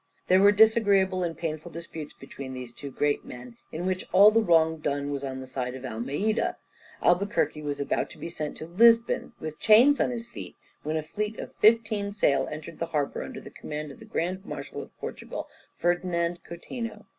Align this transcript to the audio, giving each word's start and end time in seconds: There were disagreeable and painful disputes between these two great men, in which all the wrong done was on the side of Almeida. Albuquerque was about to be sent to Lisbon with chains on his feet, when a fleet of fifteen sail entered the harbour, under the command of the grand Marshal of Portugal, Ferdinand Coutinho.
There 0.25 0.41
were 0.41 0.51
disagreeable 0.51 1.21
and 1.21 1.37
painful 1.37 1.69
disputes 1.71 2.11
between 2.11 2.55
these 2.55 2.71
two 2.73 2.89
great 2.89 3.23
men, 3.23 3.57
in 3.71 3.85
which 3.85 4.03
all 4.11 4.31
the 4.31 4.41
wrong 4.41 4.77
done 4.79 5.11
was 5.11 5.23
on 5.23 5.39
the 5.39 5.45
side 5.45 5.75
of 5.75 5.85
Almeida. 5.85 6.57
Albuquerque 7.03 7.61
was 7.61 7.79
about 7.79 8.09
to 8.09 8.17
be 8.17 8.27
sent 8.27 8.57
to 8.57 8.65
Lisbon 8.65 9.33
with 9.39 9.59
chains 9.59 10.01
on 10.01 10.09
his 10.09 10.27
feet, 10.27 10.55
when 10.81 10.97
a 10.97 11.03
fleet 11.03 11.37
of 11.37 11.53
fifteen 11.59 12.11
sail 12.13 12.47
entered 12.51 12.79
the 12.79 12.87
harbour, 12.87 13.21
under 13.21 13.39
the 13.39 13.51
command 13.51 13.91
of 13.91 13.99
the 13.99 14.05
grand 14.05 14.43
Marshal 14.43 14.81
of 14.81 14.97
Portugal, 14.97 15.47
Ferdinand 15.77 16.39
Coutinho. 16.43 17.05